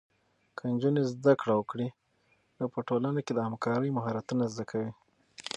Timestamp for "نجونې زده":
0.73-1.33